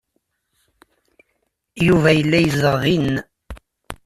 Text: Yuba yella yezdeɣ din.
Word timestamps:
Yuba 1.85 2.09
yella 2.17 2.37
yezdeɣ 2.39 2.75
din. 2.83 3.11